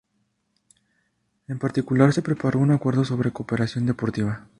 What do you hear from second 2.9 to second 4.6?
sobre "cooperación deportiva".